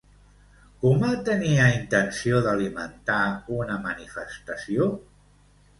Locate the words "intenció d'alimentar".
1.75-3.21